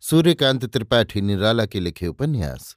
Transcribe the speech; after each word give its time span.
सूर्यकांत 0.00 0.64
त्रिपाठी 0.64 1.20
निराला 1.20 1.66
के 1.66 1.80
लिखे 1.80 2.06
उपन्यास। 2.06 2.76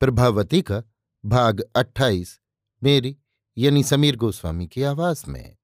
प्रभावती 0.00 0.62
का 0.62 0.82
भाग 1.24 1.60
अट्ठाईस, 1.76 2.40
मेरी 2.82 3.16
यानी 3.58 3.82
समीर 3.82 4.16
गोस्वामी 4.16 4.66
की 4.66 4.82
आवाज़ 4.82 5.24
में। 5.28 5.56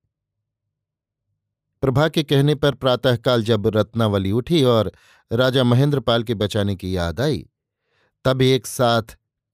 प्रभा 1.80 2.08
के 2.08 2.22
कहने 2.22 2.54
पर 2.54 2.74
प्रातःकाल 2.74 3.42
जब 3.42 3.66
रत्नावली 3.66 4.32
उठी 4.32 4.62
और 4.64 4.92
राजा 5.32 5.64
महेंद्रपाल 5.64 6.22
के 6.22 6.34
बचाने 6.34 6.76
की 6.76 6.96
याद 6.96 7.20
आई, 7.20 7.48
तब 8.24 8.42
एक 8.42 8.66
साथ 8.66 9.02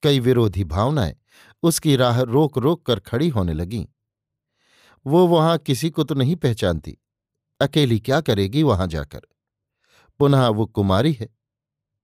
कई 0.02 0.20
विरोधी 0.20 0.64
भावनाएँ 0.64 1.16
उसकी 1.62 1.96
राह 1.96 2.20
रोक 2.20 2.58
रोक 2.58 2.86
कर 2.86 3.00
खड़ी 3.00 3.28
होने 3.28 3.52
लगीं। 3.52 3.86
वो 5.06 5.26
वहाँ 5.26 5.58
किसी 5.58 5.90
को 5.90 6.04
तो 6.04 6.14
नहीं 6.14 6.36
पहचानती। 6.36 6.98
अकेली 7.60 8.00
क्या 8.00 8.20
करेगी 8.20 8.62
वहाँ 8.62 8.86
जाकर? 8.86 9.20
पुनः 10.18 10.46
वो 10.48 10.66
कुमारी 10.66 11.12
है। 11.12 11.28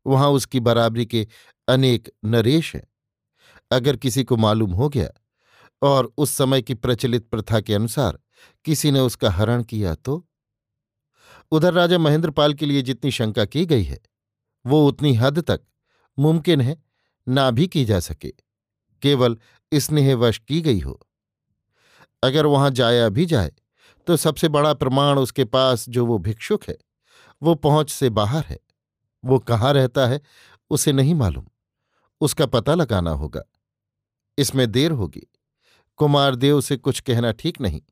वहाँ 0.07 0.31
उसकी 0.31 0.61
बराबरी 0.61 1.07
के 1.07 1.27
अनेक 1.69 2.11
नरेश 2.25 2.75
हैं। 2.77 2.83
अगर 3.73 3.97
किसी 3.97 4.25
को 4.25 4.37
मालूम 4.37 4.71
हो 4.71 4.89
गया 4.89 5.09
और 5.83 6.13
उस 6.19 6.31
समय 6.31 6.63
की 6.63 6.75
प्रचलित 6.75 7.29
प्रथा 7.29 7.61
के 7.61 7.75
अनुसार 7.75 8.19
किसी 8.65 8.91
ने 8.91 9.01
उसका 9.01 9.31
हरण 9.31 9.63
किया 9.63 9.95
तो? 9.95 10.27
उधर 11.53 11.73
राजा 11.75 11.99
महेंद्रपाल 11.99 12.55
के 12.55 12.67
लिए 12.67 12.83
जितनी 12.83 13.11
शंका 13.11 13.45
की 13.45 13.65
गई 13.67 13.83
है, 13.83 13.99
वो 14.65 14.87
उतनी 14.89 15.15
हद 15.15 15.39
तक 15.41 15.61
मुमकिन 16.19 16.61
है 16.61 16.77
ना 17.29 17.51
भी 17.51 17.67
की 17.67 17.85
जा 17.85 18.01
सके। 18.01 18.33
केवल 19.03 19.37
स्नेहवश 19.73 20.39
की 20.39 20.61
गई 20.61 20.81
हो। 20.81 21.01
अगर 22.23 22.47
वहाँ 22.47 22.71
जाया 22.71 23.09
भी 23.09 23.27
जाए 23.27 23.53
तो 24.07 24.17
सबसे 24.17 24.49
बड़ा 24.49 24.73
प्रमाण 24.75 25.19
उसके 25.19 25.45
पास 25.45 25.89
जो 25.89 26.07
वो 26.07 26.19
भिक्षुक 26.19 26.65
है 26.65 26.77
वो 27.43 27.55
पहुँच 27.55 27.91
से 27.91 28.11
बाहर 28.11 28.45
है। 28.45 28.59
वो 29.25 29.39
कहाँ 29.39 29.73
रहता 29.73 30.07
है, 30.07 30.21
उसे 30.71 30.93
नहीं 30.93 31.15
मालूम। 31.15 31.47
उसका 32.21 32.47
पता 32.47 32.75
लगाना 32.75 33.11
होगा। 33.11 33.43
इसमें 34.39 34.73
देर 34.73 34.91
होगी। 34.91 35.27
कुमारदेव 35.97 36.61
से 36.61 36.77
कुछ 36.77 37.01
कहना 37.01 37.33
ठीक 37.33 37.61
नहीं। 37.61 37.83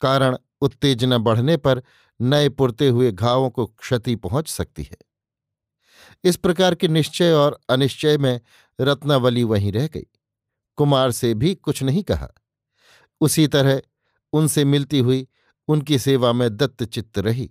कारण 0.00 0.38
उत्तेजना 0.60 1.18
बढ़ने 1.18 1.56
पर 1.56 1.82
नए 2.20 2.48
पुरते 2.48 2.88
हुए 2.88 3.12
घावों 3.12 3.50
को 3.50 3.66
क्षति 3.66 4.16
पहुँच 4.16 4.48
सकती 4.48 4.82
है। 4.82 4.96
इस 6.24 6.36
प्रकार 6.36 6.74
के 6.74 6.88
निश्चय 6.88 7.32
और 7.32 7.60
अनिश्चय 7.70 8.18
में 8.18 8.40
रत्नावली 8.80 9.44
वहीं 9.44 9.72
रह 9.72 9.86
गई। 9.86 10.06
कुमार 10.76 11.10
से 11.10 11.34
भी 11.34 11.54
कुछ 11.54 11.82
नहीं 11.82 12.02
कहा। 12.02 12.28
उसी 13.20 13.46
तरह 13.46 13.82
उनसे 14.32 14.64
मिलती 14.64 14.98
हुई 14.98 15.28
उनकी 15.68 15.98
सेवा 15.98 16.32
में 16.32 16.56
दत्तचित्त 16.56 17.18
रही। 17.18 17.50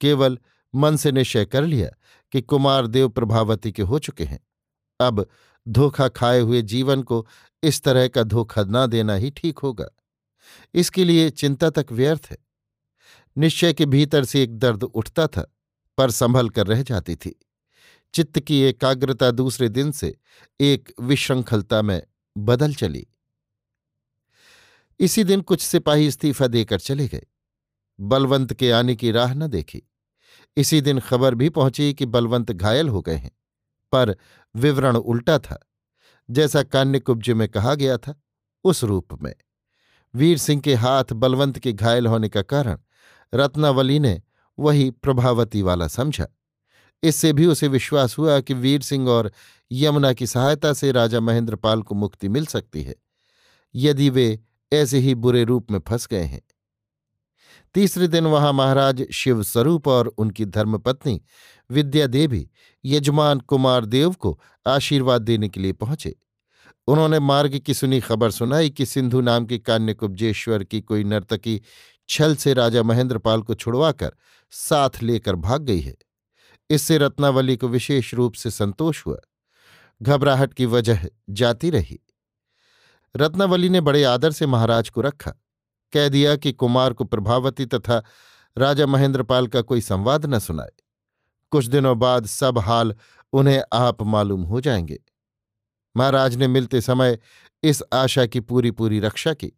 केवल 0.00 0.38
मन 0.74 0.96
से 0.96 1.12
निश्चय 1.12 1.44
कर 1.44 1.64
लिया 1.64 1.90
कि 2.32 2.42
कुमार 2.42 2.86
देव 2.86 3.08
प्रभावती 3.08 3.72
के 3.72 3.82
हो 3.82 3.98
चुके 3.98 4.24
हैं। 4.24 4.40
अब 5.00 5.26
धोखा 5.68 6.08
खाए 6.08 6.40
हुए 6.40 6.62
जीवन 6.62 7.02
को 7.02 7.28
इस 7.62 7.82
तरह 7.82 8.08
का 8.08 8.22
धोखा 8.22 8.64
न 8.66 8.86
देना 8.86 9.14
ही 9.14 9.30
ठीक 9.30 9.58
होगा। 9.58 9.88
इसके 10.74 11.04
लिए 11.04 11.30
चिंता 11.30 11.70
तक 11.70 11.86
व्यर्थ 11.92 12.26
है। 12.30 12.38
निश्चय 13.38 13.72
के 13.72 13.86
भीतर 13.86 14.24
से 14.24 14.42
एक 14.42 14.58
दर्द 14.58 14.82
उठता 14.82 15.26
था, 15.26 15.54
पर 15.98 16.10
संभल 16.10 16.48
कर 16.48 16.66
रह 16.66 16.82
जाती 16.82 17.16
थी। 17.16 17.46
चित्त 18.14 18.40
की 18.40 18.60
एकाग्रता 18.60 19.30
दूसरे 19.30 19.68
दिन 19.68 19.92
से 19.92 20.18
एक 20.60 20.94
विश्रृंखलता 21.00 21.82
में 21.82 22.02
बदल 22.38 22.74
चली। 22.74 23.06
इसी 25.00 25.24
दिन 25.24 25.40
कुछ 25.40 25.60
सिपाही 25.60 26.06
इस्तीफा 26.06 26.46
देकर 26.46 26.80
चले 26.80 27.08
गए। 27.08 27.26
बलवंत 27.98 28.52
के 28.54 28.70
आने 28.70 28.94
की 28.96 29.10
राह 29.10 29.34
न 29.34 29.46
देखी। 29.46 29.82
इसी 30.56 30.80
दिन 30.80 31.00
खबर 31.00 31.34
भी 31.34 31.48
पहुँची 31.50 31.92
कि 31.94 32.06
बलवंत 32.06 32.52
घायल 32.52 32.88
हो 32.88 33.00
गए 33.02 33.14
हैं, 33.14 33.30
पर 33.92 34.16
विवरण 34.54 34.96
उल्टा 34.96 35.38
था। 35.38 35.58
जैसा 36.28 36.62
कान्यकुब्ज 36.62 37.30
में 37.30 37.48
कहा 37.48 37.74
गया 37.74 37.96
था, 37.96 38.14
उस 38.64 38.84
रूप 38.84 39.22
में। 39.22 39.34
वीर 40.14 40.38
सिंह 40.38 40.60
के 40.60 40.74
हाथ 40.74 41.12
बलवंत 41.12 41.58
के 41.58 41.72
घायल 41.72 42.06
होने 42.06 42.28
का 42.28 42.42
कारण 42.42 42.78
रत्नावली 43.32 43.98
ने 43.98 44.20
वही 44.58 44.90
प्रभावती 44.92 45.62
वाला 45.62 45.88
समझा। 45.88 46.26
इससे 47.02 47.32
भी 47.32 47.46
उसे 47.46 47.68
विश्वास 47.68 48.16
हुआ 48.18 48.38
कि 48.40 48.54
वीर 48.54 48.82
सिंह 48.82 49.08
और 49.08 49.30
यमुना 49.70 50.12
की 50.12 50.26
सहायता 50.26 50.72
से 50.72 50.92
राजा 50.92 51.20
महेंद्रपाल 51.20 51.82
को 51.82 51.94
मुक्ति 51.94 52.28
मिल 52.28 52.46
सकती 52.46 52.82
है, 52.82 52.94
यदि 53.74 54.08
वे 54.10 54.38
ऐसे 54.72 54.98
ही 54.98 55.14
बुरे 55.14 55.44
रूप 55.44 55.70
में 55.70 55.78
फंस 55.78 56.06
गए 56.06 56.22
हैं। 56.22 56.40
तीसरे 57.74 58.08
दिन 58.08 58.26
वहाँ 58.26 58.52
महाराज 58.52 59.10
शिवस्वरूप 59.10 59.88
और 59.88 60.06
उनकी 60.06 60.44
धर्मपत्नी 60.44 61.20
विद्या 61.70 62.06
देवी 62.06 62.50
यजमान 62.84 63.40
कुमार 63.40 63.84
देव 63.84 64.12
को 64.12 64.40
आशीर्वाद 64.66 65.22
देने 65.22 65.48
के 65.48 65.60
लिए 65.60 65.72
पहुँचे। 65.72 66.14
उन्होंने 66.86 67.18
मार्ग 67.18 67.58
की 67.58 67.74
सुनी 67.74 68.00
खबर 68.00 68.30
सुनाई 68.30 68.70
कि 68.70 68.86
सिंधु 68.86 69.20
नाम 69.20 69.46
की 69.46 69.58
कान्यकुब्जेश्वर 69.58 70.64
की 70.64 70.80
कोई 70.80 71.04
नर्तकी 71.04 71.60
छल 72.08 72.36
से 72.36 72.54
राजा 72.54 72.82
महेंद्रपाल 72.82 73.42
को 73.42 73.54
छुड़वाकर 73.54 74.12
साथ 74.50 74.90
लेकर 75.02 75.34
भाग 75.34 75.62
गई 75.62 75.80
है। 75.80 75.94
इससे 76.70 76.98
रत्नावली 76.98 77.56
को 77.56 77.68
विशेष 77.68 78.14
रूप 78.14 78.34
से 78.34 78.50
संतोष 78.50 79.06
हुआ। 79.06 79.18
घबराहट 80.02 80.54
की 80.54 80.66
वजह 80.66 81.06
जाती 81.30 81.70
रही। 81.70 82.00
रत्नावली 83.16 83.68
ने 83.68 83.80
बड़े 83.80 84.04
आदर 84.04 84.30
से 84.30 84.46
महाराज 84.46 84.88
को 84.88 85.00
रखा। 85.00 85.32
कह 85.94 86.08
दिया 86.08 86.36
कि 86.36 86.52
कुमार 86.52 86.92
को 86.92 87.04
प्रभावती 87.04 87.66
तथा 87.66 88.04
राजा 88.58 88.86
महेंद्रपाल 88.86 89.46
का 89.46 89.62
कोई 89.62 89.80
संवाद 89.80 90.26
न 90.26 90.38
सुनाए। 90.38 90.72
कुछ 91.50 91.66
दिनों 91.66 91.98
बाद 91.98 92.26
सब 92.26 92.58
हाल 92.58 92.94
उन्हें 93.32 93.62
आप 93.72 94.02
मालूम 94.02 94.42
हो 94.42 94.60
जाएँगे। 94.60 94.98
महाराज 95.96 96.36
ने 96.36 96.48
मिलते 96.48 96.80
समय 96.80 97.18
इस 97.62 97.82
आशा 97.92 98.26
की 98.26 98.40
पूरी 98.40 98.70
पूरी 98.70 99.00
रक्षा 99.00 99.34
की। 99.34 99.52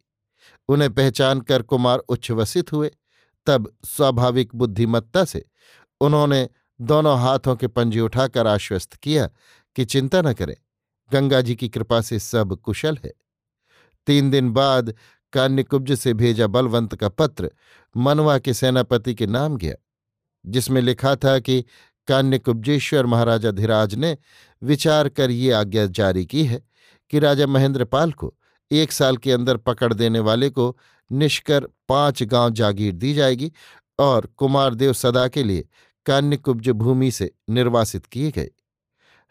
उन्हें 0.69 0.93
पहचान 0.93 1.41
कर 1.41 1.61
कुमार 1.61 1.97
उच्छ्वसित 1.97 2.71
हुए। 2.71 2.91
तब 3.45 3.77
स्वाभाविक 3.85 4.55
बुद्धिमत्ता 4.55 5.25
से 5.25 5.45
उन्होंने 6.01 6.49
दोनों 6.81 7.19
हाथों 7.19 7.55
के 7.55 7.67
पंजे 7.67 7.99
उठाकर 7.99 8.47
आश्वस्त 8.47 8.93
किया 8.93 9.29
कि 9.75 9.85
चिंता 9.85 10.21
न 10.21 10.33
करें। 10.33 10.55
गंगा 11.13 11.41
जी 11.41 11.55
की 11.55 11.69
कृपा 11.69 12.01
से 12.01 12.19
सब 12.19 12.55
कुशल 12.55 12.99
है। 13.05 13.13
तीन 14.07 14.31
दिन 14.31 14.51
बाद 14.51 14.93
कान्यकुब्ज 15.33 15.93
से 15.93 16.13
भेजा 16.13 16.47
बलवंत 16.47 16.95
का 16.95 17.09
पत्र 17.09 17.51
मनवा 17.97 18.37
के 18.39 18.53
सेनापति 18.53 19.15
के 19.15 19.27
नाम 19.27 19.57
गया, 19.57 19.75
जिसमें 20.45 20.81
लिखा 20.81 21.15
था 21.15 21.39
कि 21.39 21.63
कान्यकुब्जेश्वर 22.07 23.05
महाराजा 23.05 23.51
धीराज 23.51 23.95
ने 23.95 24.17
विचार 24.63 25.09
कर 25.09 25.31
ये 25.31 25.51
आज्ञा 25.51 25.85
जारी 25.85 26.25
की 26.25 26.43
है 26.45 26.61
कि 27.09 27.19
राजा 27.19 27.47
महेंद्रपाल 27.47 28.11
को 28.11 28.33
एक 28.71 28.91
साल 28.91 29.17
के 29.17 29.31
अंदर 29.31 29.57
पकड़ 29.57 29.93
देने 29.93 30.19
वाले 30.19 30.49
को 30.49 30.77
निष्कर 31.11 31.67
पाँच 31.89 32.23
गाँव 32.23 32.49
जागीर 32.49 32.93
दी 32.93 33.13
जाएगी 33.13 33.51
और 33.99 34.25
कुमारदेव 34.37 34.93
सदा 34.93 35.27
के 35.27 35.43
लिए 35.43 35.67
कान्यकुब्ज 36.05 36.69
भूमि 36.69 37.11
से 37.11 37.31
निर्वासित 37.49 38.05
किए 38.05 38.31
गए। 38.31 38.49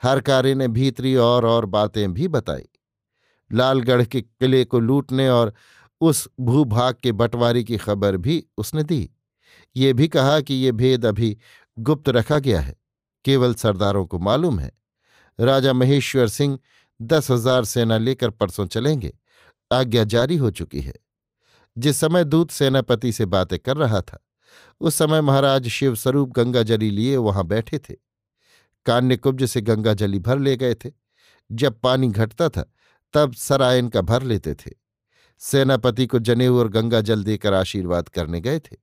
हर 0.03 0.21
कार्य 0.21 0.55
ने 0.55 0.69
भीतरी 0.69 1.15
और 1.17 1.45
और 1.47 1.67
बातें 1.67 2.13
भी 2.15 2.29
बताई। 2.29 2.69
लालगढ़ 3.51 4.05
के 4.05 4.21
किले 4.21 4.65
को 4.65 4.79
लूटने 4.81 5.29
और 5.29 5.55
उस 6.01 6.29
भूभाग 6.41 6.95
के 7.03 7.13
बंटवारे 7.13 7.65
की 7.65 7.77
खबर 7.77 8.17
भी 8.17 8.45
उसने 8.59 8.83
दी। 8.83 9.11
ये 9.77 9.93
भी 9.93 10.09
कहा 10.09 10.41
कि 10.41 10.55
ये 10.55 10.73
भेद 10.73 11.07
अभी 11.07 11.37
गुप्त 11.79 12.09
रखा 12.09 12.39
गया 12.39 12.61
है। 12.61 12.77
केवल 13.25 13.55
सरदारों 13.55 14.07
को 14.07 14.19
मालूम 14.19 14.59
है। 14.59 14.73
राजा 15.41 15.73
महेश्वर 15.73 16.29
सिंह 16.29 16.59
दस 17.03 17.31
हज़ार 17.31 17.65
सेना 17.65 17.99
लेकर 17.99 18.31
परसों 18.31 18.67
चलेंगे। 18.67 19.19
आज्ञा 19.73 20.05
जारी 20.05 20.37
हो 20.37 20.51
चुकी 20.51 20.81
है। 20.81 20.95
जिस 21.79 21.97
समय 21.97 22.25
दूत 22.25 22.51
सेनापति 22.51 23.13
से 23.13 23.27
बातें 23.27 23.59
कर 23.59 23.77
रहा 23.77 24.01
था, 24.01 24.19
उस 24.81 24.95
समय 24.95 25.21
महाराज 25.21 25.69
शिवस्वरूप 25.69 26.31
गंगाजली 26.31 26.91
लिए 26.91 27.17
वहाँ 27.17 27.47
बैठे 27.47 27.79
थे। 27.79 27.95
कान्यकुब्ज 28.87 29.45
से 29.45 29.61
गंगाजली 29.61 30.19
भर 30.19 30.39
ले 30.39 30.57
गए 30.57 30.75
थे। 30.75 30.91
जब 31.53 31.81
पानी 31.81 32.09
घटता 32.09 32.49
था, 32.49 32.73
तब 33.15 33.33
सरायन 33.33 33.89
का 33.89 34.01
भर 34.01 34.23
लेते 34.23 34.55
थे। 34.55 34.86
सेनापति 35.39 36.07
को 36.07 36.19
जनेऊ 36.19 36.59
और 36.59 36.69
गंगा 36.69 37.01
जल 37.01 37.25
देकर 37.25 37.55
आशीर्वाद 37.55 38.09
करने 38.09 38.41
गए 38.41 38.59
थे। 38.59 38.77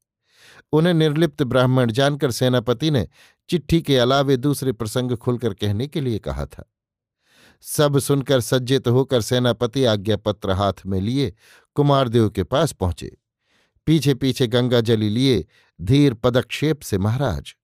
उन्हें 0.72 0.94
निर्लिप्त 0.94 1.44
ब्राह्मण 1.44 1.92
जानकर 1.92 2.32
सेनापति 2.32 2.92
ने 2.92 3.08
चिट्ठी 3.50 3.82
के 3.82 3.98
अलावे 3.98 4.38
दूसरे 4.38 4.72
प्रसंग 4.72 5.12
खुलकर 5.12 5.54
कहने 5.54 5.88
के 5.88 6.02
लिए 6.02 6.20
कहा 6.20 6.46
था। 6.46 6.74
सब 7.62 8.00
सुनकर 8.00 8.40
सज्जित 8.40 8.88
होकर 8.88 9.22
सेनापति 9.22 9.86
आज्ञापत्र 9.86 10.52
हाथ 10.52 10.74
में 10.86 11.02
लिए 11.02 11.34
कुमारदेव 11.76 12.30
के 12.30 12.44
पास 12.44 12.72
पहुँचे। 12.72 13.18
पीछे 13.86 14.14
पीछे 14.14 14.48
गंगा 14.48 14.82
जली 14.82 15.10
लिए 15.10 15.46
धीर 15.82 16.14
पदक्षेप 16.14 16.82
से 16.82 16.98
महाराज। 16.98 17.56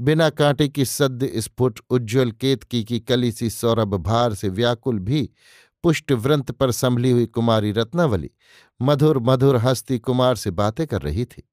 बिना 0.00 0.30
कांटे 0.30 0.68
की 0.68 0.84
सद्य 0.84 1.32
स्फुट 1.36 1.80
उज्ज्वल 1.90 2.30
केतकी 2.30 2.84
की 2.84 3.00
कली 3.00 3.32
सी 3.32 3.50
सौरभ 3.50 3.94
भार 3.94 4.34
से 4.34 4.48
व्याकुल 4.48 4.98
भी 4.98 5.30
पुष्ट 5.86 6.12
व्रंत 6.12 6.50
पर 6.50 6.72
संभली 6.72 7.10
हुई 7.10 7.26
कुमारी 7.26 7.72
रत्नावली 7.72 8.30
मधुर 8.82 9.18
मधुर 9.18 9.56
हस्ती 9.56 9.98
कुमार 9.98 10.36
से 10.36 10.50
बातें 10.50 10.86
कर 10.86 11.02
रही 11.02 11.24
थी। 11.24 11.50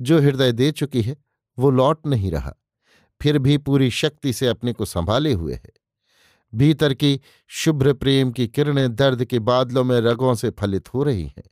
जो 0.00 0.18
हृदय 0.18 0.52
दे 0.52 0.70
चुकी 0.70 1.02
है, 1.02 1.16
वो 1.58 1.70
लौट 1.70 2.06
नहीं 2.06 2.30
रहा। 2.30 2.54
फिर 3.22 3.38
भी 3.38 3.58
पूरी 3.58 3.90
शक्ति 3.90 4.32
से 4.32 4.46
अपने 4.46 4.72
को 4.72 4.84
संभाले 4.84 5.32
हुए 5.32 5.54
है। 5.54 5.72
भीतर 6.54 6.94
की 6.94 7.20
शुभ्र 7.48 7.92
प्रेम 7.92 8.32
की 8.32 8.48
किरणें 8.48 8.94
दर्द 8.94 9.24
के 9.24 9.38
बादलों 9.38 9.84
में 9.84 10.00
रगों 10.00 10.34
से 10.34 10.50
फलित 10.50 10.94
हो 10.94 11.02
रही 11.02 11.26
हैं। 11.26 11.44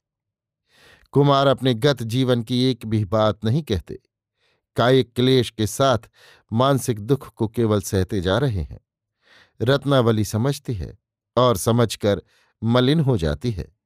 कुमार 1.13 1.47
अपने 1.47 1.75
गत 1.75 2.03
जीवन 2.03 2.43
की 2.43 2.65
एक 2.65 2.87
भी 2.87 3.05
बात 3.05 3.45
नहीं 3.45 3.63
कहते। 3.63 4.01
कायिक 4.77 5.13
क्लेश 5.13 5.51
के 5.51 5.67
साथ 5.67 5.99
मानसिक 6.53 7.01
दुख 7.01 7.35
को 7.35 7.49
केवल 7.49 7.81
सहते 7.81 8.21
जा 8.21 8.39
रहे 8.39 8.63
हैं। 8.63 8.81
रत्नावली 9.63 10.25
समझती 10.25 10.75
है 10.75 11.02
और 11.37 11.57
समझकर 11.57 12.23
मलिन 12.65 13.01
हो 13.01 13.19
जाती 13.19 13.51
है। 13.51 13.77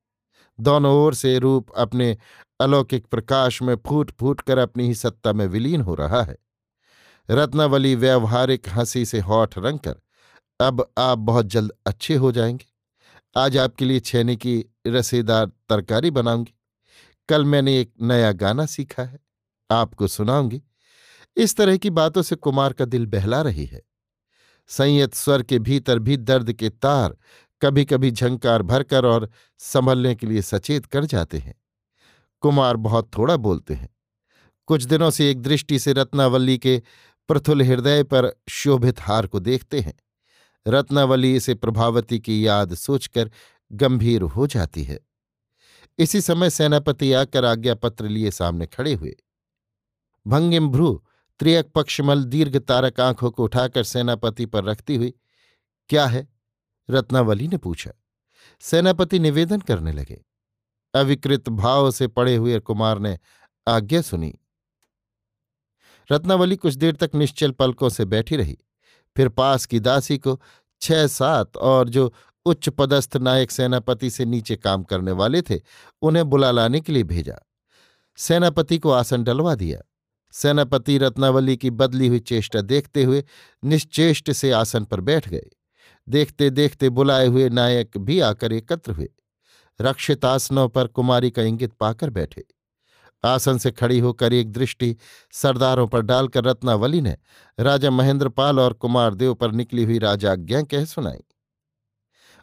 दोनों 0.60 0.94
ओर 0.94 1.14
से 1.14 1.38
रूप 1.38 1.70
अपने 1.76 2.16
अलौकिक 2.60 3.06
प्रकाश 3.06 3.62
में 3.62 3.76
फूट 3.86 4.10
फूट 4.10 4.40
कर 4.40 4.58
अपनी 4.58 4.86
ही 4.86 4.94
सत्ता 4.94 5.32
में 5.32 5.46
विलीन 5.46 5.80
हो 5.80 5.94
रहा 5.94 6.22
है। 6.22 6.36
रत्नावली 7.30 7.94
व्यवहारिक 7.94 8.68
हँसी 8.68 9.04
से 9.04 9.20
होठ 9.20 9.58
रंग 9.58 9.78
कर 9.78 9.96
अब 10.60 10.92
आप 10.98 11.18
बहुत 11.18 11.46
जल्द 11.46 11.72
अच्छे 11.86 12.14
हो 12.14 12.32
जाएँगे। 12.32 12.66
आज 13.36 13.56
आपके 13.58 13.84
लिए 13.84 14.00
छेने 14.00 14.36
की 14.36 14.64
रसेदार 14.86 15.46
तरकारी 15.46 16.10
बनाऊँगी। 16.10 16.54
कल 17.28 17.44
मैंने 17.44 17.80
एक 17.80 17.92
नया 18.02 18.32
गाना 18.32 18.66
सीखा 18.66 19.02
है। 19.02 19.18
आपको 19.70 20.06
सुनाऊँगी। 20.06 20.62
इस 21.36 21.56
तरह 21.56 21.76
की 21.76 21.90
बातों 21.90 22.22
से 22.22 22.36
कुमार 22.36 22.72
का 22.72 22.84
दिल 22.84 23.06
बहला 23.06 23.42
रही 23.42 23.64
है। 23.64 23.82
संयत 24.68 25.14
स्वर 25.14 25.42
के 25.42 25.58
भीतर 25.58 25.98
भी 25.98 26.16
दर्द 26.16 26.52
के 26.52 26.68
तार 26.68 27.16
कभी 27.62 27.84
कभी 27.84 28.10
झंकार 28.10 28.62
भरकर 28.62 29.04
और 29.04 29.30
संभलने 29.58 30.14
के 30.14 30.26
लिए 30.26 30.42
सचेत 30.42 30.86
कर 30.86 31.04
जाते 31.04 31.38
हैं। 31.38 31.54
कुमार 32.40 32.76
बहुत 32.76 33.10
थोड़ा 33.18 33.36
बोलते 33.36 33.74
हैं। 33.74 33.96
कुछ 34.66 34.84
दिनों 34.84 35.10
से 35.10 35.30
एक 35.30 35.42
दृष्टि 35.42 35.78
से 35.78 35.92
रत्नावल्ली 35.92 36.58
के 36.58 36.82
प्रथुल 37.28 37.62
हृदय 37.62 38.02
पर 38.02 38.40
शोभित 38.48 39.00
हार 39.00 39.26
को 39.26 39.40
देखते 39.40 39.80
हैं। 39.80 39.94
रत्नावली 40.66 41.36
इसे 41.36 41.54
प्रभावती 41.54 42.18
की 42.18 42.46
याद 42.46 42.74
सोचकर 42.74 43.30
गंभीर 43.72 44.22
हो 44.22 44.46
जाती 44.46 44.82
है। 44.82 45.00
इसी 45.98 46.20
समय 46.20 46.50
सेनापति 46.50 47.12
आकर 47.12 47.44
आज्ञा 47.44 47.74
पत्र 47.74 48.08
लिए 48.08 48.30
सामने 48.30 48.66
खड़े 48.66 48.94
हुए। 48.94 49.16
भंगिम 50.26 50.68
भ्रू 50.68 51.05
त्रियक 51.38 51.72
पक्षमल 51.74 52.24
दीर्घ 52.24 52.56
तारक 52.56 53.00
आँखों 53.00 53.30
को 53.30 53.44
उठाकर 53.44 53.82
सेनापति 53.82 54.46
पर 54.46 54.64
रखती 54.64 54.96
हुई, 54.96 55.14
क्या 55.88 56.06
है? 56.06 56.28
रत्नावली 56.90 57.48
ने 57.48 57.56
पूछा। 57.56 57.90
सेनापति 58.60 59.18
निवेदन 59.18 59.60
करने 59.60 59.92
लगे। 59.92 60.24
अविकृत 60.94 61.48
भाव 61.48 61.90
से 61.90 62.06
पड़े 62.06 62.36
हुए 62.36 62.58
कुमार 62.58 62.98
ने 62.98 63.18
आज्ञा 63.68 64.00
सुनी। 64.00 64.34
रत्नावली 66.12 66.56
कुछ 66.56 66.74
देर 66.74 66.96
तक 66.96 67.10
निश्चल 67.14 67.50
पलकों 67.50 67.88
से 67.88 68.04
बैठी 68.04 68.36
रही। 68.36 68.58
फिर 69.16 69.28
पास 69.28 69.66
की 69.66 69.80
दासी 69.80 70.18
को 70.18 70.42
छह 70.80 71.06
सात 71.06 71.56
और 71.56 71.88
जो 71.88 72.14
उच्च 72.46 72.68
पदस्थ 72.68 73.16
नायक 73.16 73.50
सेनापति 73.50 74.10
से 74.10 74.24
नीचे 74.24 74.56
काम 74.56 74.82
करने 74.82 75.12
वाले 75.12 75.42
थे, 75.42 75.60
उन्हें 76.02 76.24
बुला 76.24 76.50
लाने 76.50 76.80
के 76.80 76.92
लिए 76.92 77.02
भेजा। 77.02 77.38
सेनापति 78.16 78.78
को 78.78 78.90
आसन 78.90 79.24
डलवा 79.24 79.54
दिया। 79.54 79.80
सेनापति 80.34 80.98
रत्नावली 80.98 81.56
की 81.56 81.70
बदली 81.70 82.08
हुई 82.08 82.18
चेष्टा 82.20 82.60
देखते 82.60 83.04
हुए 83.04 83.24
निश्चेष्ट 83.64 84.32
से 84.32 84.50
आसन 84.50 84.84
पर 84.84 85.00
बैठ 85.00 85.28
गए। 85.28 85.46
देखते 86.08 86.50
देखते 86.50 86.88
बुलाए 86.88 87.26
हुए 87.26 87.48
नायक 87.48 87.98
भी 87.98 88.20
आकर 88.20 88.52
एकत्र 88.52 88.92
हुए। 88.92 89.08
रक्षित 89.80 90.24
आसनों 90.24 90.68
पर 90.68 90.86
कुमारी 90.86 91.30
का 91.30 91.42
इंगित 91.42 91.72
पाकर 91.72 92.10
बैठे। 92.10 92.44
आसन 93.24 93.58
से 93.58 93.70
खड़ी 93.70 93.98
होकर 93.98 94.32
एक 94.32 94.52
दृष्टि 94.52 94.96
सरदारों 95.32 95.86
पर 95.86 96.00
डालकर 96.00 96.44
रत्नावली 96.44 97.00
ने 97.00 97.16
राजा 97.58 97.90
महेंद्रपाल 97.90 98.60
और 98.60 98.72
कुमारदेव 98.72 99.34
पर 99.34 99.52
निकली 99.52 99.84
हुई 99.84 99.98
राजाज्ञा 99.98 100.62
कह 100.62 100.84
सुनाई। 100.84 101.24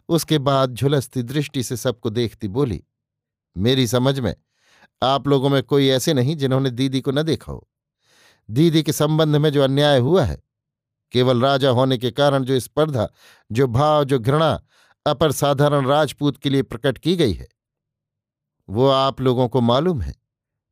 उसके 0.08 0.38
बाद 0.38 0.74
झुलसती 0.74 1.22
दृष्टि 1.22 1.62
से 1.62 1.76
सबको 1.76 2.10
देखती 2.10 2.48
बोली, 2.48 2.82
मेरी 3.56 3.86
समझ 3.86 4.18
में 4.20 4.34
आप 5.02 5.28
लोगों 5.28 5.48
में 5.48 5.62
कोई 5.62 5.88
ऐसे 5.88 6.14
नहीं 6.14 6.36
जिन्होंने 6.36 6.70
दीदी 6.70 7.00
को 7.00 7.12
न 7.12 7.22
देखा 7.22 7.52
हो। 7.52 7.68
दीदी 8.48 8.82
के 8.82 8.92
संबंध 8.92 9.36
में 9.36 9.50
जो 9.50 9.62
अन्याय 9.62 9.98
हुआ 9.98 10.24
है, 10.24 10.42
केवल 11.12 11.40
राजा 11.40 11.70
होने 11.70 11.98
के 11.98 12.10
कारण 12.10 12.44
जो 12.44 12.58
स्पर्धा, 12.60 13.08
जो 13.50 13.66
भाव, 13.68 14.04
जो 14.04 14.18
घृणा, 14.18 14.60
अपर 15.06 15.32
साधारण 15.32 15.86
राजपूत 15.86 16.36
के 16.36 16.50
लिए 16.50 16.62
प्रकट 16.62 16.98
की 16.98 17.16
गई 17.16 17.32
है, 17.32 17.48
वो 18.68 18.88
आप 18.88 19.20
लोगों 19.20 19.48
को 19.48 19.60
मालूम 19.60 20.00
है। 20.00 20.14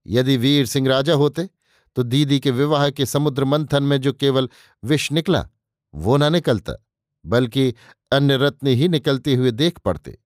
यदि 0.06 0.36
वीर 0.36 0.66
सिंह 0.66 0.88
राजा 0.88 1.14
होते 1.14 1.48
तो 1.96 2.02
दीदी 2.02 2.38
के 2.40 2.50
विवाह 2.50 2.88
के 2.90 3.06
समुद्र 3.06 3.44
मंथन 3.44 3.82
में 3.82 4.00
जो 4.00 4.12
केवल 4.12 4.48
विष 4.82 5.10
निकला, 5.12 5.48
वो 5.94 6.16
ना 6.16 6.28
निकलता, 6.28 6.74
बल्कि 7.24 7.74
अन्य 8.12 8.36
रत्न 8.36 8.66
ही 8.69 8.88
निकलते 8.88 9.34
हुए 9.34 9.50
देख 9.50 9.78
पड़ते। 9.78 10.19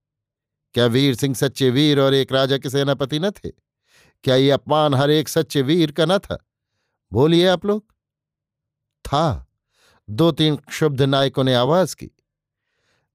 क्या 0.74 0.86
वीर 0.86 1.14
सिंह 1.14 1.34
सच्चे 1.34 1.70
वीर 1.70 2.00
और 2.00 2.14
एक 2.14 2.32
राजा 2.32 2.58
के 2.58 2.70
सेनापति 2.70 3.18
न 3.18 3.30
थे? 3.30 3.50
क्या 4.24 4.34
ये 4.34 4.50
अपमान 4.50 4.94
हर 4.94 5.10
एक 5.10 5.28
सच्चे 5.28 5.62
वीर 5.62 5.92
का 5.92 6.06
न 6.06 6.18
था? 6.18 6.38
बोलिए 7.12 7.46
आप 7.46 7.66
लोग। 7.66 7.84
था। 9.04 9.46
दो 10.10 10.32
तीन 10.32 10.56
क्षुब्ध 10.56 11.02
नायकों 11.02 11.44
ने 11.44 11.54
आवाज़ 11.54 11.96
की। 11.96 12.10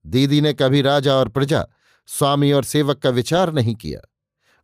दीदी 0.05 0.41
ने 0.41 0.53
कभी 0.53 0.81
राजा 0.81 1.15
और 1.15 1.29
प्रजा, 1.29 1.67
स्वामी 2.07 2.51
और 2.51 2.63
सेवक 2.63 2.97
का 2.97 3.09
विचार 3.09 3.53
नहीं 3.53 3.75
किया। 3.75 4.11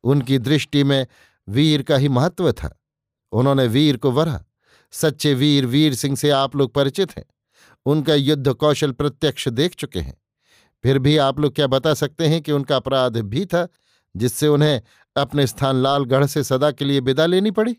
उनकी 0.03 0.38
दृष्टि 0.38 0.84
में 0.84 1.07
वीर 1.50 1.81
का 1.81 1.98
ही 1.98 2.10
महत्व 2.10 2.51
था। 2.51 2.81
उन्होंने 3.31 3.67
वीर 3.67 3.98
को 3.98 4.12
वरा। 4.12 4.46
सच्चे 4.91 5.34
वीर 5.34 5.65
वीर 5.65 5.96
सिंह 5.96 6.15
से 6.15 6.29
आप 6.29 6.55
लोग 6.55 6.74
परिचित 6.74 7.17
हैं। 7.17 7.25
उनका 7.86 8.15
युद्ध 8.15 8.53
कौशल 8.53 8.91
प्रत्यक्ष 8.91 9.48
देख 9.48 9.75
चुके 9.75 10.00
हैं। 10.00 10.22
फिर 10.84 11.00
भी 11.00 11.17
आप 11.17 11.39
लोग 11.39 11.55
क्या 11.55 11.67
बता 11.67 11.93
सकते 11.93 12.27
हैं 12.27 12.41
कि 12.41 12.51
उनका 12.51 12.75
अपराध 12.75 13.17
भी 13.17 13.46
था, 13.46 13.67
जिससे 14.17 14.48
उन्हें 14.48 14.81
अपने 15.17 15.48
स्थान 15.48 15.75
लालगढ़ 15.75 16.25
से 16.25 16.43
सदा 16.43 16.72
के 16.72 16.86
लिए 16.86 17.00
विदा 17.00 17.25
लेनी 17.25 17.51
पड़ी? 17.51 17.77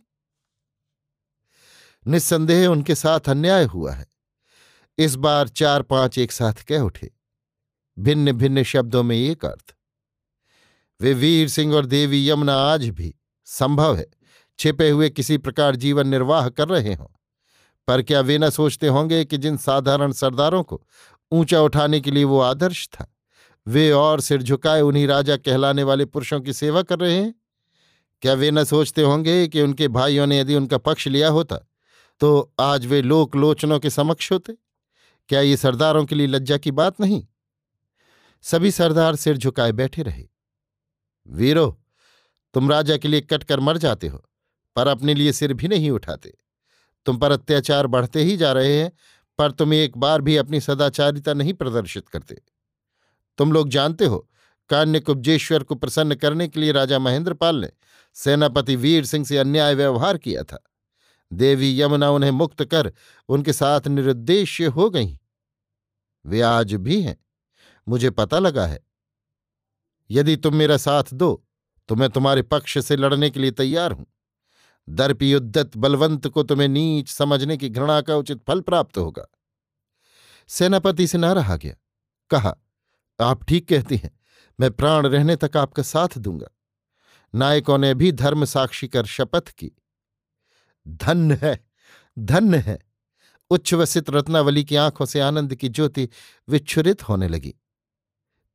निस्संदेह 2.09 2.67
उनके 2.67 2.95
साथ 2.95 3.29
अन्याय 3.29 3.65
हुआ 3.65 3.93
है। 3.93 4.07
इस 4.99 5.15
बार 5.15 5.49
चार 5.49 5.83
पाँच 5.83 6.19
एक 6.19 6.33
साथ 6.33 6.65
कह 6.69 6.81
उठे। 6.81 7.11
भिन्न 7.99 8.33
भिन्न 8.33 8.63
शब्दों 8.63 9.03
में 9.03 9.17
एक 9.17 9.45
अर्थ। 9.45 9.75
वे 11.01 11.13
वीर 11.15 11.49
सिंह 11.49 11.75
और 11.75 11.87
देवी 11.87 12.31
यमुना 12.31 12.55
आज 12.55 12.89
भी 12.89 13.15
संभव 13.45 13.97
है 13.97 14.07
छिपे 14.59 14.91
हुए 14.91 15.11
किसी 15.11 15.39
प्रकार 15.39 15.77
जीवन 15.77 16.09
निर्वाह 16.09 16.49
कर 16.49 16.69
रहे 16.69 16.95
हों। 16.95 17.07
पर 17.89 18.03
क्या 18.03 18.21
वे 18.21 18.39
न 18.39 18.51
सोचते 18.51 18.87
होंगे 18.87 19.25
कि 19.25 19.39
जिन 19.39 19.57
साधारण 19.57 20.13
सरदारों 20.13 20.63
को 20.63 20.83
ऊँचा 21.33 21.61
उठाने 21.61 22.01
के 22.01 22.11
लिए 22.11 22.25
वो 22.25 22.41
आदर्श 22.41 22.89
था, 22.89 23.15
वे 23.67 23.91
और 23.91 24.21
सिर 24.21 24.43
झुकाए 24.43 24.81
उन्हीं 24.81 25.07
राजा 25.07 25.37
कहलाने 25.37 25.83
वाले 25.83 26.05
पुरुषों 26.05 26.41
की 26.41 26.53
सेवा 26.53 26.83
कर 26.83 26.99
रहे 26.99 27.17
हैं? 27.17 27.35
क्या 28.23 28.33
वे 28.33 28.51
न 28.51 28.65
सोचते 28.65 29.03
होंगे 29.03 29.49
कि 29.49 29.63
उनके 29.63 29.89
भाइयों 29.89 30.27
ने 30.27 30.41
यदि 30.41 30.55
उनका 30.55 30.79
पक्ष 30.79 31.09
लिया 31.09 31.29
होता 31.29 31.59
तो 32.21 32.55
आज 32.61 32.87
वे 32.87 33.03
लोक 33.03 33.37
लोचनों 33.37 33.79
के 33.81 33.91
समक्ष 33.91 34.33
होते? 34.33 34.53
क्या 35.29 35.41
ये 35.41 35.57
सरदारों 35.57 36.05
के 36.05 36.15
लिए 36.15 36.27
लज्जा 36.27 36.57
की 36.57 36.71
बात 36.71 37.01
नहीं? 37.01 37.27
सभी 38.43 38.71
सरदार 38.71 39.17
सिर 39.17 39.37
झुकाए 39.37 39.73
बैठे 39.73 40.03
रहे। 40.03 40.25
वीरो, 41.29 41.83
तुम 42.55 42.71
राजा 42.71 42.97
के 42.97 43.09
लिए 43.09 43.21
कटकर 43.21 43.61
मर 43.61 43.77
जाते 43.77 44.09
हो, 44.09 44.25
पर 44.77 44.87
अपने 44.87 45.15
लिए 45.15 45.33
सिर 45.33 45.53
भी 45.53 45.69
नहीं 45.69 45.91
उठाते। 45.91 46.35
तुम 47.07 47.19
पर 47.19 47.33
अत्याचार 47.33 47.87
बढ़ते 47.87 48.23
ही 48.23 48.37
जा 48.37 48.53
रहे 48.53 48.81
हैं, 48.81 48.93
पर 49.39 49.51
तुम 49.51 49.75
एक 49.75 49.99
बार 49.99 50.21
भी 50.21 50.37
अपनी 50.37 50.61
सदाचारिता 50.61 51.35
नहीं 51.35 51.55
प्रदर्शित 51.55 52.09
करते। 52.09 52.43
तुम 53.39 53.53
लोग 53.53 53.69
जानते 53.69 54.05
हो 54.05 54.29
कान्य 54.71 55.01
कुब्जेश्वर 55.01 55.63
को 55.63 55.75
प्रसन्न 55.75 56.15
करने 56.15 56.49
के 56.49 56.61
लिए 56.61 56.73
राजा 56.73 56.99
महेंद्र 56.99 57.35
पाल 57.35 57.57
ने 57.57 57.71
सेनापति 58.15 58.77
वीर 58.77 59.05
सिंह 59.05 59.25
से 59.25 59.39
अन्याय 59.39 59.75
व्यवहार 59.75 60.19
किया 60.19 60.43
था। 60.43 60.63
देवी 61.33 61.83
यमुना 61.83 62.11
उन्हें 62.11 62.31
मुक्त 62.31 62.65
कर 62.65 62.93
उनके 63.29 63.53
साथ 63.53 63.87
निरुद्देश्य 63.87 64.67
हो 64.67 64.91
गई। 64.91 65.19
वे 66.27 66.41
आज 66.41 66.75
भी 66.75 67.03
हैं। 67.03 67.17
मुझे 67.89 68.11
पता 68.11 68.39
लगा 68.39 68.67
है। 68.67 68.81
यदि 70.11 70.37
तुम 70.37 70.57
मेरा 70.57 70.77
साथ 70.77 71.05
दो 71.13 71.45
तो 71.89 71.95
मैं 71.95 72.11
तुम्हारे 72.11 72.43
पक्ष 72.43 72.79
से 72.79 72.97
लड़ने 72.97 73.31
के 73.31 73.41
लिए 73.41 73.51
तैयार 73.51 73.93
हूँ। 73.93 74.07
दर्पयुद्धत 74.89 75.77
बलवंत 75.77 76.29
को 76.29 76.43
तुम्हें 76.43 76.69
नीच 76.69 77.09
समझने 77.09 77.57
की 77.57 77.69
घृणा 77.69 78.01
का 78.01 78.17
उचित 78.17 78.43
फल 78.47 78.61
प्राप्त 78.61 78.99
होगा। 78.99 79.27
सेनापति 80.49 81.07
से 81.07 81.19
ना 81.19 81.33
रहा 81.33 81.57
गया। 81.57 81.75
कहा, 82.31 82.57
आप 83.21 83.45
ठीक 83.45 83.69
कहती 83.69 83.97
हैं। 83.97 84.21
मैं 84.61 84.71
प्राण 84.71 85.07
रहने 85.07 85.37
तक 85.37 85.57
आपका 85.57 85.83
साथ 85.83 86.19
दूँगा। 86.19 86.49
नायकों 87.35 87.79
ने 87.79 87.95
भी 87.95 88.13
धर्म 88.13 88.45
साक्षी 88.45 88.89
कर 88.89 89.07
शपथ 89.07 89.49
की। 89.49 89.78
धन्य 90.89 91.39
है 91.43 91.67
धन्य 92.19 92.59
है। 92.59 92.79
उच्छ्वसित 93.51 94.11
रत्नावली 94.11 94.65
की 94.65 94.77
आँखों 94.77 95.05
से 95.05 95.21
आनंद 95.21 95.55
की 95.55 95.69
ज्योति 95.69 96.09
विच्छुरित 96.49 97.09
होने 97.09 97.29
लगी। 97.29 97.55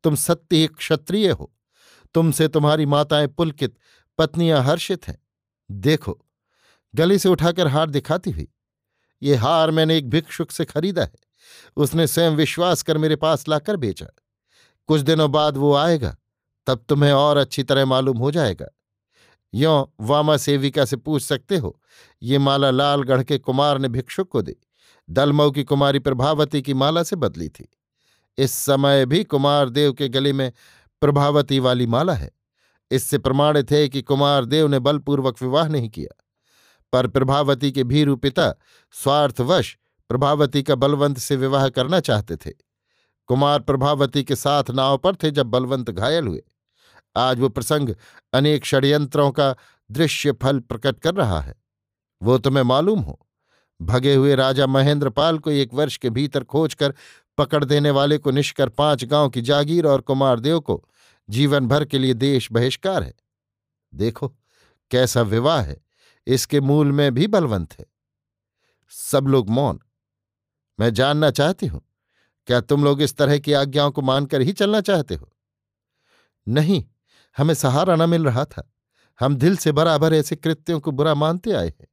तुम 0.04 0.16
सत्य 0.16 0.56
ही 0.56 0.68
क्षत्रिय 0.68 1.30
हो। 1.30 1.54
तुमसे 2.14 2.48
तुम्हारी 2.48 2.86
माताएँ 2.86 3.28
पुलकित, 3.28 3.78
पत्नियाँ 4.18 4.64
हर्षित 4.64 5.08
हैं। 5.08 5.20
देखो, 5.72 6.26
गले 6.96 7.20
से 7.20 7.30
उठाकर 7.30 7.68
हार 7.68 7.90
दिखाती 7.90 8.32
हुई। 8.32 8.48
ये 9.24 9.36
हार 9.36 9.72
मैंने 9.72 9.98
एक 9.98 10.10
भिक्षुक 10.10 10.52
से 10.52 10.66
खरीदा 10.66 11.02
है। 11.02 11.12
उसने 11.78 12.08
स्वयं 12.08 12.32
विश्वास 12.32 12.82
कर 12.82 12.98
मेरे 12.98 13.16
पास 13.16 13.48
लाकर 13.48 13.76
बेचा। 13.76 14.08
कुछ 14.88 15.02
दिनों 15.02 15.32
बाद 15.32 15.58
वो 15.58 15.76
आएगा, 15.76 16.18
तब 16.68 16.86
तुम्हें 16.90 17.12
और 17.12 17.38
अच्छी 17.38 17.64
तरह 17.64 17.86
मालूम 17.86 18.18
हो 18.18 18.32
जाएगा। 18.32 18.68
यों 19.54 20.06
वामा 20.06 20.38
सेविका 20.38 20.86
से 20.86 20.98
पूछ 20.98 21.22
सकते 21.24 21.58
हो, 21.58 21.82
ये 22.24 22.38
माला 22.38 22.72
लालगढ़ 22.72 23.24
के 23.24 23.38
कुमार 23.38 23.80
ने 23.80 23.88
भिक्षुक 23.88 24.30
को 24.30 24.42
दी। 24.42 24.56
दलमऊ 25.10 25.52
की 25.52 25.64
कुमारी 25.64 26.00
प्रभावती 26.00 26.62
की 26.62 26.74
माला 26.74 27.04
से 27.04 27.16
बदली 27.16 27.50
थी। 27.50 27.68
इस 28.38 28.52
समय 28.52 29.06
भी 29.06 29.24
कुमार 29.24 29.70
देव 29.70 29.94
के 29.94 30.10
गले 30.10 30.34
में 30.34 30.52
प्रभावती 31.02 31.60
वाली 31.60 31.88
माला 31.88 32.14
है। 32.14 32.32
इससे 32.92 33.18
प्रमाणित 33.18 33.72
है 33.72 33.90
कि 33.90 34.02
कुमार 34.02 34.46
देव 34.46 34.68
ने 34.68 34.80
बलपूर्वक 34.80 35.42
विवाह 35.42 35.68
नहीं 35.68 35.90
किया। 35.90 36.24
पर 36.94 37.08
प्रभावती 37.08 37.72
के 37.72 37.84
भीरू 37.84 38.16
पिता 38.16 38.54
स्वार्थवश 38.92 39.78
प्रभावती 40.10 40.64
का 40.64 40.76
बलवंत 40.76 41.18
से 41.18 41.36
विवाह 41.36 41.70
करना 41.70 42.00
चाहते 42.00 42.36
थे। 42.36 42.52
कुमार 43.28 43.60
प्रभावती 43.60 44.24
के 44.24 44.36
साथ 44.36 44.64
नाव 44.72 44.98
पर 44.98 45.16
थे 45.16 45.32
जब 45.32 45.46
बलवंत 45.46 45.92
घायल 45.92 46.28
हुए। 46.28 46.44
आज 47.16 47.40
वो 47.40 47.50
प्रसंग 47.50 47.96
अनेक 48.34 48.66
षड्यंत्रों 48.66 49.32
का 49.32 49.56
दृश्य 49.90 50.32
फल 50.34 50.60
प्रकट 50.60 51.00
कर 51.00 51.16
रहा 51.16 51.40
है। 51.42 51.56
वो 52.22 52.38
तुम्हें 52.38 52.64
मालूम 52.64 53.00
हो, 53.00 53.20
भगे 53.80 54.14
हुए 54.16 54.36
राजा 54.36 54.68
महेंद्र 54.68 55.10
पाल 55.10 55.40
को 55.40 55.52
एक 55.52 55.74
वर्ष 55.74 55.98
के 55.98 56.10
भीतर 56.10 56.44
खोजकर 56.44 56.94
पकड़ 57.38 57.64
देने 57.66 57.92
वाले 57.92 58.18
को 58.18 58.32
निष्कर 58.32 58.70
पाँच 58.70 59.04
गाँव 59.06 59.30
की 59.30 59.42
जागीर 59.42 59.86
और 59.86 60.02
कुमारदेव 60.02 60.60
को 60.60 60.84
जीवन 61.30 61.68
भर 61.68 61.86
के 61.86 62.00
लिए 62.00 62.14
देश 62.14 62.52
बहिष्कार 62.52 63.04
है। 63.04 63.14
देखो, 63.94 64.28
कैसा 64.92 65.22
विवाह 65.22 65.62
है, 65.62 65.82
इसके 66.28 66.62
मूल 66.62 66.92
में 66.92 67.14
भी 67.14 67.28
बलवंत 67.28 67.74
है। 67.74 67.86
सब 68.92 69.28
लोग 69.28 69.50
मौन। 69.50 69.80
मैं 70.80 70.94
जानना 70.94 71.30
चाहती 71.32 71.68
हूँ, 71.68 71.82
क्या 72.48 72.60
तुम 72.62 72.84
लोग 72.84 73.02
इस 73.02 73.16
तरह 73.18 73.38
की 73.38 73.54
आज्ञाओं 73.54 73.92
को 73.92 74.02
मानकर 74.02 74.42
ही 74.42 74.54
चलना 74.54 74.82
चाहते 74.82 75.16
हो? 75.16 75.30
नहीं 76.48 76.84
हमें 77.38 77.54
सहारा 77.54 77.96
न 77.96 78.10
मिल 78.10 78.26
रहा 78.26 78.46
था। 78.46 78.70
हम 79.20 79.36
दिल 79.36 79.58
से 79.58 79.72
बराबर 79.72 80.14
ऐसे 80.14 80.36
कृत्यों 80.36 80.80
को 80.80 80.92
बुरा 80.92 81.14
मानते 81.16 81.52
आए 81.52 81.68
हैं। 81.70 81.88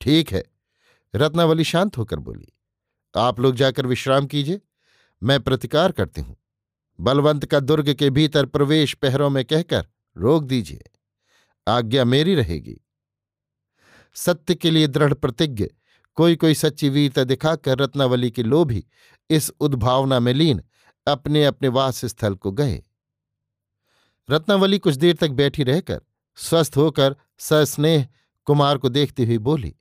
ठीक 0.00 0.32
है, 0.32 0.42
रत्नावली 1.14 1.64
शांत 1.64 1.96
होकर 1.98 2.18
बोली, 2.18 2.52
आप 3.14 3.40
लोग 3.40 3.54
जाकर 3.54 3.86
विश्राम 3.86 4.26
कीजिए, 4.26 4.60
मैं 5.22 5.40
प्रतिकार 5.40 5.92
करती 5.92 6.20
हूँ। 6.20 6.36
बलवंत 6.98 7.44
का 7.44 7.60
दुर्ग 7.60 7.92
के 7.92 8.10
भीतर 8.10 8.46
प्रवेश 8.46 8.94
पहरों 8.94 9.30
में 9.30 9.44
कहकर 9.44 9.86
रोक 10.16 10.44
दीजिए, 10.44 10.84
आज्ञा 11.66 12.04
मेरी 12.04 12.34
रहेगी। 12.34 12.80
सत्य 14.16 14.54
के 14.54 14.70
लिए 14.70 14.86
दृढ़ 14.86 15.14
प्रतिज्ञ 15.14 15.66
कोई 16.18 16.36
कोई 16.36 16.54
सच्ची 16.54 16.88
वीरता 16.88 17.24
दिखाकर 17.24 17.78
रत्नावली 17.78 18.30
के 18.30 18.42
लोभी 18.42 18.84
इस 19.30 19.50
उद्भावना 19.60 20.20
में 20.20 20.32
लीन 20.34 20.62
अपने 21.06 21.44
अपने 21.44 21.68
वास 21.68 22.04
स्थल 22.04 22.34
को 22.34 22.52
गए। 22.52 22.82
रत्नावली 24.28 24.78
कुछ 24.78 24.94
देर 24.94 25.16
तक 25.16 25.30
बैठी 25.30 25.64
रहकर 25.64 26.00
स्वस्थ 26.38 26.76
होकर 26.76 27.16
सस्नेह 27.38 28.06
कुमार 28.46 28.78
को 28.78 28.88
देखती 28.88 29.24
हुई 29.24 29.38
बोली, 29.38 29.74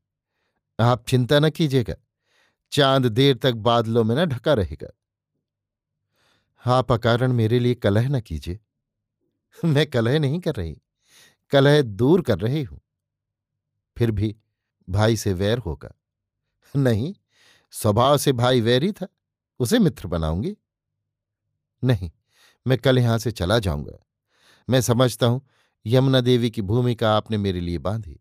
आप 0.79 1.05
चिंता 1.07 1.39
न 1.39 1.49
कीजिएगा, 1.49 1.95
चाँद 2.71 3.05
देर 3.05 3.35
तक 3.37 3.53
बादलों 3.53 4.03
में 4.03 4.15
न 4.15 4.25
ढका 4.25 4.53
रहेगा। 4.53 4.89
आप 6.65 6.91
अकारण 6.91 7.33
मेरे 7.33 7.59
लिए 7.59 7.75
कलह 7.75 8.07
न 8.09 8.19
कीजिए। 8.19 8.59
मैं 9.57 9.85
कलह 9.87 10.19
नहीं 10.19 10.39
कर 10.39 10.55
रही, 10.55 10.75
कलह 11.51 11.81
दूर 11.81 12.21
कर 12.21 12.39
रही 12.39 12.63
हूँ। 12.63 12.79
फिर 13.97 14.11
भी 14.11 14.35
भाई 14.87 15.15
से 15.17 15.33
वैर 15.33 15.57
होगा। 15.57 15.93
नहीं, 16.75 17.13
स्वभाव 17.73 18.17
से 18.17 18.31
भाई 18.31 18.61
वैरी 18.61 18.91
था, 18.91 19.07
उसे 19.59 19.79
मित्र 19.79 20.07
बनाऊँगी। 20.07 20.55
नहीं, 21.83 22.11
मैं 22.65 22.77
कल 22.77 22.99
यहाँ 22.99 23.17
से 23.17 23.31
चला 23.31 23.59
जाऊँगा। 23.59 23.97
मैं 24.69 24.81
समझता 24.81 25.27
हूँ, 25.27 25.47
यमुना 25.85 26.21
देवी 26.21 26.49
की 26.49 26.61
भूमिका 26.61 27.17
आपने 27.17 27.37
मेरे 27.37 27.59
लिए 27.59 27.77
बांधी। 27.77 28.19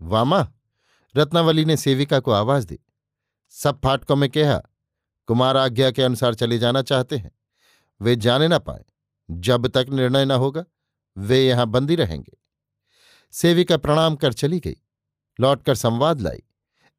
वामा 0.00 0.52
रत्नावली 1.16 1.64
ने 1.64 1.76
सेविका 1.76 2.20
को 2.20 2.30
आवाज़ 2.30 2.66
दी। 2.66 2.78
सब 3.48 3.80
फाटकों 3.80 4.16
में 4.16 4.30
कहा, 4.30 4.62
कुमार 5.26 5.56
आज्ञा 5.56 5.90
के 5.90 6.02
अनुसार 6.02 6.34
चले 6.34 6.58
जाना 6.58 6.82
चाहते 6.82 7.16
हैं। 7.16 7.30
वे 8.00 8.16
जाने 8.16 8.48
ना 8.48 8.58
पाए। 8.58 8.84
जब 9.30 9.66
तक 9.66 9.86
निर्णय 9.88 10.24
न 10.24 10.30
होगा, 10.30 10.64
वे 11.18 11.48
यहाँ 11.48 11.66
बंदी 11.66 11.96
रहेंगे। 11.96 12.38
सेविका 13.32 13.76
प्रणाम 13.76 14.16
कर 14.16 14.32
चली 14.32 14.60
गई। 14.60 14.76
लौटकर 15.40 15.74
संवाद 15.74 16.20
लाई। 16.20 16.42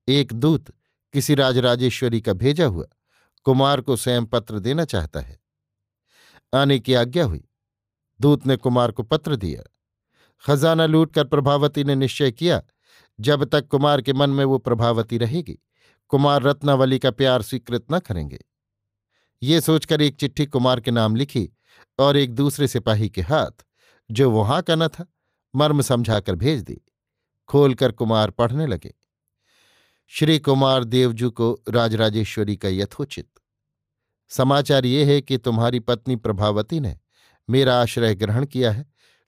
एक 0.08 0.34
दूत 0.34 0.66
किसी 1.14 1.36
राजराजेश्वरी 1.36 2.22
का 2.22 2.34
भेजा 2.34 2.66
हुआ, 2.66 2.86
कुमार 3.44 3.82
को 3.82 3.96
स्वयं 3.96 4.26
पत्र 4.26 4.60
देना 4.60 4.86
चाहता 4.86 5.20
है। 5.20 5.40
आने 6.54 6.80
की 6.80 6.94
आज्ञा 6.94 7.26
हुई। 7.26 7.49
दूत 8.22 8.48
ने 8.48 8.56
कुमार 8.56 8.92
को 8.92 9.04
पत्र 9.04 9.36
दिया। 9.36 9.64
खजाना 10.46 10.86
लूटकर 10.86 11.24
प्रभावती 11.24 11.84
ने 11.84 11.96
निश्चय 11.96 12.32
किया, 12.32 12.62
जब 13.20 13.44
तक 13.44 13.68
कुमार 13.68 14.02
के 14.02 14.14
मन 14.14 14.30
में 14.30 14.46
वो 14.46 14.58
प्रभावती 14.58 15.18
रहेगी, 15.18 15.60
कुमार 16.08 16.44
रत्नावली 16.44 17.00
का 17.00 17.12
प्यार 17.12 17.42
स्वीकृत 17.42 17.86
न 17.92 18.00
करेंगे। 18.00 18.46
ये 19.44 19.62
सोचकर 19.62 20.02
एक 20.02 20.16
चिट्ठी 20.16 20.46
कुमार 20.46 20.80
के 20.80 20.92
नाम 20.92 21.16
लिखी 21.16 21.50
और 22.00 22.18
एक 22.18 22.34
दूसरे 22.34 22.68
सिपाही 22.68 23.10
के 23.10 23.22
हाथ, 23.22 23.66
जो 24.12 24.32
वहाँ 24.32 24.62
का 24.62 24.76
न 24.76 24.88
था, 24.88 25.06
मर्म 25.56 25.82
समझाकर 25.82 26.36
भेज 26.36 26.62
दी। 26.62 26.82
खोलकर 27.48 27.92
कुमार 27.92 28.32
पढ़ने 28.32 28.68
लगे। 28.68 28.94
श्री 30.08 30.40
कुमार 30.40 30.84
देवजू 30.84 31.32
को 31.32 31.64
राजराजेश्वरी 31.70 32.56
का 32.56 32.70
यथोचित। 32.70 33.30
समाचार 34.30 34.86
ये 34.86 35.14
है 35.14 35.22
कि 35.22 35.38
तुम्हारी 35.38 35.80
पत्नी 35.80 36.16
प्रभावती 36.16 36.80
ने 36.80 36.98
मेरा 37.50 37.80
आश्रय 37.82 38.16
ग्रहण 38.16 38.46
किया 38.46 38.72
है, 38.72 38.86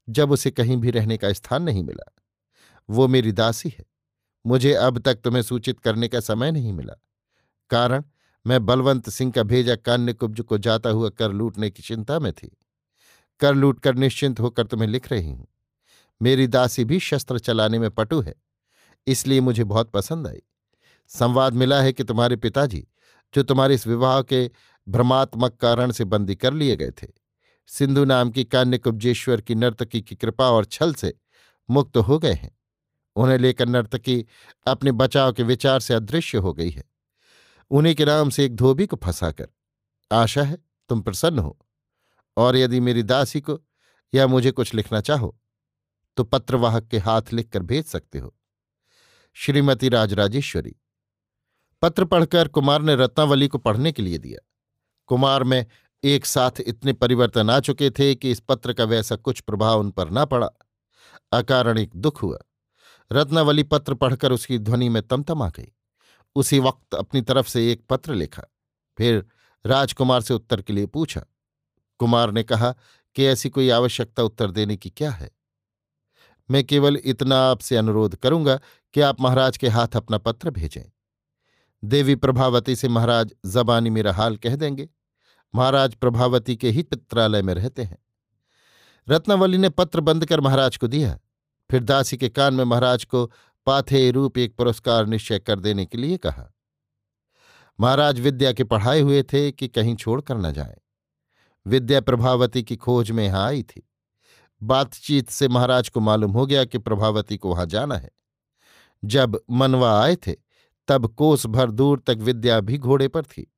जब 0.08 0.30
उसे 0.30 0.50
कहीं 0.50 0.76
भी 0.76 0.90
रहने 0.90 1.16
का 1.16 1.32
स्थान 1.32 1.62
नहीं 1.62 1.82
मिला। 1.82 2.12
वो 2.88 3.08
मेरी 3.08 3.32
दासी 3.32 3.68
है। 3.68 3.84
मुझे 4.44 4.72
अब 4.74 4.98
तक 4.98 5.14
तुम्हें 5.14 5.42
सूचित 5.42 5.80
करने 5.80 6.08
का 6.08 6.20
समय 6.20 6.50
नहीं 6.50 6.72
मिला। 6.72 6.94
कारण, 7.70 8.04
मैं 8.46 8.64
बलवंत 8.66 9.08
सिंह 9.10 9.32
का 9.32 9.42
भेजा 9.42 9.76
कान्य 9.76 10.12
कुब्ज 10.12 10.40
को 10.40 10.58
जाता 10.58 10.90
हुआ 10.90 11.08
कर 11.08 11.32
लूटने 11.32 11.70
की 11.70 11.82
चिंता 11.82 12.18
में 12.18 12.32
थी। 12.32 12.50
कर 13.40 13.54
लूट 13.54 13.80
कर 13.80 13.94
निश्चिंत 13.94 14.40
होकर 14.40 14.66
तुम्हें 14.66 14.88
लिख 14.88 15.10
रही 15.12 15.30
हूँ। 15.30 15.46
मेरी 16.20 16.46
दासी 16.46 16.84
भी 16.84 16.98
शस्त्र 17.00 17.38
चलाने 17.38 17.78
में 17.78 17.90
पटु 17.90 18.20
है, 18.20 18.34
इसलिए 19.06 19.40
मुझे 19.40 19.64
बहुत 19.64 19.90
पसंद 19.90 20.26
आई। 20.26 20.42
संवाद 21.10 21.54
मिला 21.54 21.80
है 21.82 21.92
कि 21.92 22.04
तुम्हारे 22.04 22.36
पिताजी, 22.36 22.86
जो 23.34 23.42
तुम्हारे 23.42 23.74
इस 23.74 23.86
विवाह 23.86 24.20
के 24.22 24.50
भ्रमात्मक 24.86 25.56
कारण 25.56 25.90
से 25.92 26.04
बंदी 26.04 26.34
कर 26.34 26.52
लिए 26.52 26.76
गए 26.76 26.90
थे। 26.92 27.06
सिंधु 27.72 28.04
नाम 28.04 28.30
की 28.30 28.44
कान्य 28.44 28.78
कुब्जेश्वर 28.78 29.40
की 29.40 29.54
नर्तकी 29.54 30.00
की 30.02 30.16
कृपा 30.16 30.50
और 30.50 30.64
छल 30.64 30.94
से 30.94 31.12
मुक्त 31.68 31.96
हो 31.96 32.18
गए 32.18 32.32
हैं। 32.32 32.50
उन्हें 33.16 33.38
लेकर 33.38 33.68
नर्तकी 33.68 34.26
अपने 34.66 34.92
बचाव 34.92 35.32
के 35.32 35.42
विचार 35.42 35.80
से 35.80 35.94
अदृश्य 35.94 36.38
हो 36.38 36.52
गई 36.52 36.70
है। 36.70 36.84
उन्हीं 37.70 37.94
के 37.94 38.04
नाम 38.04 38.30
से 38.30 38.44
एक 38.44 38.56
धोबी 38.56 38.86
को 38.86 38.96
फंसाकर 38.96 39.48
आशा 40.12 40.42
है 40.42 40.58
तुम 40.90 41.00
प्रसन्न 41.00 41.38
हो। 41.38 41.58
और 42.36 42.56
यदि 42.56 42.80
मेरी 42.80 43.02
दासी 43.02 43.40
को 43.40 43.58
या 44.14 44.26
मुझे 44.26 44.50
कुछ 44.50 44.74
लिखना 44.74 45.00
चाहो 45.00 45.38
तो 46.16 46.24
पत्रवाहक 46.24 46.88
के 46.88 46.98
हाथ 46.98 47.32
लिखकर 47.32 47.62
भेज 47.62 47.84
सकते 47.84 48.18
हो। 48.18 48.34
श्रीमती 49.36 49.88
राजराजेश्वरी, 49.88 50.74
पत्र 51.82 52.04
पढ़कर 52.04 52.48
कुमार 52.48 52.82
ने 52.82 52.96
रत्नावली 52.96 53.48
को 53.48 53.58
पढ़ने 53.58 53.92
के 53.92 54.02
लिए 54.02 54.18
दिया। 54.18 54.48
कुमार 55.06 55.44
में 55.44 55.66
एक 56.04 56.26
साथ 56.26 56.50
इतने 56.60 56.92
परिवर्तन 56.92 57.50
आ 57.50 57.60
चुके 57.60 57.90
थे 57.90 58.14
कि 58.14 58.30
इस 58.30 58.40
पत्र 58.40 58.72
का 58.72 58.84
वैसा 58.84 59.16
कुछ 59.16 59.40
प्रभाव 59.40 59.80
उन 59.80 59.90
पर 59.90 60.10
ना 60.10 60.24
पड़ा। 60.24 60.50
अकारण 61.32 61.78
एक 61.78 61.90
दुख 61.96 62.22
हुआ। 62.22 62.38
रत्नावली 63.12 63.62
पत्र 63.62 63.94
पढ़कर 63.94 64.32
उसकी 64.32 64.58
ध्वनि 64.58 64.88
में 64.88 65.02
तमतम 65.02 65.42
आ 65.42 65.48
गई। 65.48 65.72
उसी 66.36 66.58
वक्त 66.58 66.94
अपनी 66.94 67.22
तरफ़ 67.22 67.48
से 67.48 67.72
एक 67.72 67.86
पत्र 67.90 68.14
लिखा। 68.14 68.42
फिर 68.98 69.26
राजकुमार 69.66 70.20
से 70.20 70.34
उत्तर 70.34 70.62
के 70.62 70.72
लिए 70.72 70.86
पूछा। 70.86 71.24
कुमार 71.98 72.30
ने 72.30 72.42
कहा 72.42 72.74
कि 73.14 73.24
ऐसी 73.24 73.48
कोई 73.48 73.70
आवश्यकता 73.70 74.22
उत्तर 74.22 74.50
देने 74.50 74.76
की 74.76 74.90
क्या 74.90 75.10
है? 75.10 75.30
मैं 76.50 76.64
केवल 76.64 76.98
इतना 77.04 77.36
आपसे 77.36 77.76
अनुरोध 77.76 78.16
करूँगा 78.16 78.60
कि 78.94 79.00
आप 79.00 79.20
महाराज 79.20 79.56
के 79.56 79.68
हाथ 79.68 79.88
अपना 79.96 80.18
पत्र 80.18 80.50
भेजें। 80.50 80.92
देवी 81.84 82.14
प्रभावती 82.14 82.76
से 82.76 82.88
महाराज 82.88 83.34
जबानी 83.46 83.90
मेरा 83.90 84.12
हाल 84.12 84.36
कह 84.36 84.56
देंगे। 84.56 84.88
महाराज 85.54 85.94
प्रभावती 85.94 86.56
के 86.56 86.70
ही 86.70 86.82
पित्रालय 86.82 87.42
में 87.42 87.54
रहते 87.54 87.82
हैं। 87.82 87.98
रत्नावली 89.08 89.58
ने 89.58 89.68
पत्र 89.68 90.00
बंद 90.00 90.26
कर 90.26 90.40
महाराज 90.40 90.76
को 90.76 90.86
दिया। 90.86 91.18
फिर 91.70 91.82
दासी 91.82 92.16
के 92.16 92.28
कान 92.28 92.54
में 92.54 92.64
महाराज 92.64 93.04
को 93.04 93.32
पाथे 93.66 94.10
रूप 94.10 94.38
एक 94.38 94.56
पुरस्कार 94.56 95.06
निश्चय 95.06 95.38
कर 95.38 95.60
देने 95.60 95.86
के 95.86 95.98
लिए 95.98 96.16
कहा। 96.16 96.54
महाराज 97.80 98.20
विद्या 98.20 98.52
के 98.52 98.64
पढ़ाए 98.64 99.00
हुए 99.00 99.22
थे 99.22 99.52
कि 99.52 99.68
कहीं 99.68 99.96
छोड़कर 99.96 100.36
न 100.36 100.52
जाए। 100.52 100.78
विद्या 101.66 102.00
प्रभावती 102.00 102.62
की 102.62 102.76
खोज 102.76 103.10
में 103.10 103.24
यहाँ 103.24 103.46
आई 103.46 103.62
थी। 103.62 103.88
बातचीत 104.62 105.30
से 105.30 105.48
महाराज 105.48 105.88
को 105.88 106.00
मालूम 106.00 106.32
हो 106.32 106.46
गया 106.46 106.64
कि 106.64 106.78
प्रभावती 106.78 107.36
को 107.36 107.50
वहाँ 107.50 107.66
जाना 107.66 107.96
है। 107.96 108.10
जब 109.04 109.40
मनवा 109.50 110.02
आए 110.02 110.16
थे, 110.16 110.34
तब 110.88 111.06
कोस 111.06 111.46
भर 111.46 111.70
दूर 111.70 111.98
तक 111.98 112.16
विद्या 112.16 112.60
भी 112.60 112.78
घोड़े 112.78 113.08
पर 113.08 113.22
थी। 113.22 113.51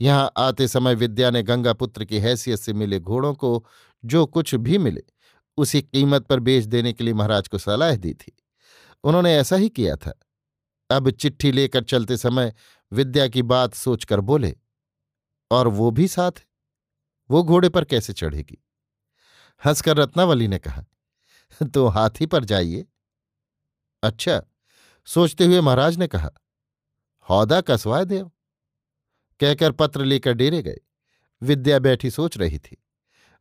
यहाँ 0.00 0.30
आते 0.36 0.68
समय 0.68 0.94
विद्या 0.94 1.30
ने 1.30 1.42
गंगापुत्र 1.42 2.04
की 2.04 2.18
हैसियत 2.18 2.58
से 2.58 2.72
मिले 2.72 3.00
घोड़ों 3.00 3.34
को 3.34 3.64
जो 4.04 4.24
कुछ 4.26 4.54
भी 4.54 4.78
मिले, 4.78 5.02
उसी 5.58 5.82
कीमत 5.82 6.26
पर 6.26 6.40
बेच 6.40 6.64
देने 6.64 6.92
के 6.92 7.04
लिए 7.04 7.14
महाराज 7.14 7.48
को 7.48 7.58
सलाह 7.58 7.96
दी 7.96 8.12
थी। 8.14 8.36
उन्होंने 9.04 9.36
ऐसा 9.36 9.56
ही 9.56 9.68
किया 9.68 9.96
था। 9.96 10.12
अब 10.90 11.10
चिट्ठी 11.10 11.52
लेकर 11.52 11.84
चलते 11.84 12.16
समय 12.16 12.52
विद्या 12.92 13.26
की 13.28 13.42
बात 13.44 13.74
सोचकर 13.74 14.20
बोले, 14.20 14.54
और 15.50 15.68
वो 15.68 15.90
भी 15.90 16.08
साथ 16.08 16.44
वो 17.30 17.42
घोड़े 17.42 17.68
पर 17.68 17.84
कैसे 17.84 18.12
चढ़ेगी? 18.12 18.58
हंसकर 19.62 19.96
रत्नावली 19.96 20.48
ने 20.48 20.58
कहा 20.58 20.84
तो 21.74 21.86
हाथी 21.86 22.26
पर 22.26 22.44
जाइए। 22.44 22.86
अच्छा। 24.02 24.42
सोचते 25.06 25.44
हुए 25.44 25.60
महाराज 25.60 25.96
ने 25.98 26.06
कहा, 26.06 26.30
हौदा 27.28 27.60
कसवाए 27.60 28.04
देव 28.04 28.30
कहकर 29.40 29.72
पत्र 29.72 30.04
लेकर 30.04 30.32
डेरे 30.32 30.62
गए। 30.62 30.78
विद्या 31.42 31.78
बैठी 31.78 32.10
सोच 32.10 32.38
रही 32.38 32.58
थी। 32.58 32.84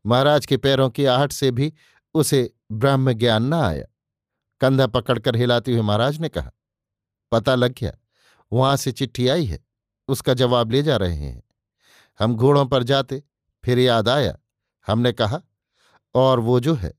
महाराज 0.06 0.46
के 0.46 0.58
पैरों 0.58 0.89
की 0.89 1.06
आहट 1.06 1.32
से 1.32 1.51
भी 1.51 1.74
उसे 2.13 2.54
ब्रह्म 2.72 3.13
ज्ञान 3.13 3.44
न 3.44 3.54
आया। 3.54 3.86
कंधा 4.62 4.88
पकड़कर 4.88 5.36
हिलाते 5.36 5.72
हुए 5.72 5.82
महाराज 5.82 6.20
ने 6.20 6.30
कहा, 6.30 6.51
पता 7.32 7.56
लग 7.56 7.74
गया, 7.74 7.92
वहाँ 8.51 8.77
से 8.77 8.92
चिट्ठी 8.92 9.27
आई 9.27 9.46
है, 9.46 9.66
उसका 10.08 10.34
जवाब 10.34 10.72
ले 10.72 10.84
जा 10.84 10.98
रहे 10.98 11.16
हैं। 11.16 11.44
हम 12.20 12.36
घोड़ों 12.36 12.66
पर 12.66 12.84
जाते, 12.84 13.24
फिर 13.63 13.80
याद 13.80 14.10
आया, 14.10 14.38
हमने 14.88 15.12
कहा, 15.12 15.42
और 16.16 16.39
वो 16.39 16.60
जो 16.60 16.74
है। 16.74 16.94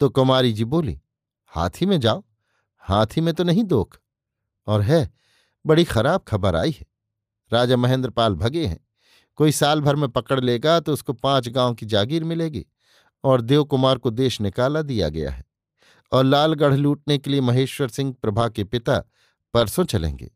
तो 0.00 0.08
कुमारी 0.08 0.52
जी 0.52 0.64
बोली, 0.64 1.00
हाथी 1.46 1.86
में 1.86 2.00
जाओ, 2.00 2.24
हाथी 2.78 3.20
में 3.20 3.34
तो 3.34 3.44
नहीं 3.44 3.64
दोख, 3.64 4.00
और 4.66 4.80
है, 4.80 5.10
बड़ी 5.66 5.84
खराब 5.84 6.20
खबर 6.20 6.56
आई 6.56 6.70
है। 6.70 6.86
राजा 7.52 7.76
महेंद्र 7.76 8.10
पाल 8.10 8.34
भगे 8.34 8.66
हैं। 8.66 8.78
कोई 9.38 9.52
साल 9.52 9.80
भर 9.80 9.96
में 9.96 10.08
पकड़ 10.08 10.40
लेगा 10.40 10.78
तो 10.80 10.92
उसको 10.92 11.12
पाँच 11.12 11.48
गाँव 11.48 11.74
की 11.74 11.86
जागीर 11.86 12.24
मिलेगी 12.24 12.66
और 13.24 13.40
देव 13.40 13.64
कुमार 13.64 13.98
को 13.98 14.10
देश 14.10 14.40
निकाला 14.40 14.82
दिया 14.82 15.08
गया 15.08 15.30
है 15.30 15.44
और 16.12 16.24
लालगढ़ 16.24 16.74
लूटने 16.74 17.18
के 17.18 17.30
लिए 17.30 17.40
महेश्वर 17.40 17.88
सिंह 17.88 18.14
प्रभा 18.22 18.48
के 18.48 18.64
पिता 18.64 18.98
परसों 19.54 19.84
चलेंगे। 19.84 20.30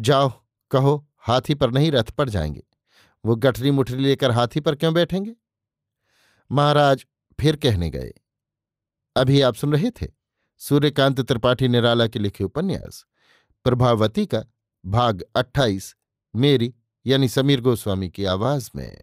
जाओ, 0.00 0.32
कहो, 0.70 1.06
हाथी 1.18 1.54
पर 1.54 1.70
नहीं 1.70 1.90
रथ 1.92 2.10
पर 2.10 2.28
जाएँगे। 2.28 2.62
वो 3.24 3.36
गठरी 3.36 3.70
मुठरी 3.70 4.02
लेकर 4.02 4.30
हाथी 4.30 4.60
पर 4.60 4.74
क्यों 4.74 4.94
बैठेंगे? 4.94 5.34
महाराज 6.50 7.04
फिर 7.38 7.56
कहने 7.56 7.90
गए, 7.90 8.12
अभी 9.16 9.40
आप 9.40 9.54
सुन 9.54 9.72
रहे 9.72 9.90
थे? 9.90 10.06
सूर्यकांत 10.60 11.20
त्रिपाठी 11.20 11.68
निराला 11.68 12.06
के 12.06 12.18
लिखे 12.18 12.44
उपन्यास, 12.44 13.04
प्रभावती 13.64 14.26
का 14.26 14.44
भाग 14.86 15.24
28 15.36 15.94
मेरी 16.36 16.74
यानी 17.06 17.28
समीर 17.28 17.60
गोस्वामी 17.60 18.08
की 18.08 18.24
आवाज़ 18.24 18.70
में। 18.76 19.02